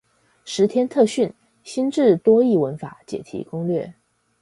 [0.45, 1.31] 十天特訓！
[1.63, 3.93] 新制多益文法解題攻略